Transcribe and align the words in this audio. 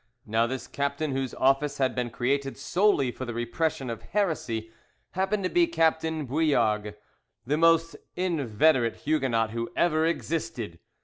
Now 0.25 0.47
this 0.47 0.65
captain 0.65 1.11
whose 1.11 1.35
office 1.35 1.77
had 1.77 1.93
been 1.93 2.09
created 2.09 2.57
solely 2.57 3.11
for 3.11 3.23
the 3.25 3.35
repression 3.35 3.87
of 3.91 4.01
heresy, 4.01 4.71
happened 5.11 5.43
to 5.43 5.47
be 5.51 5.67
Captain 5.67 6.25
Bouillargues, 6.25 6.95
the 7.45 7.57
most 7.57 7.95
inveterate 8.15 8.95
Huguenot 9.05 9.51
who 9.51 9.69
ever 9.75 10.07
existed. 10.07 10.79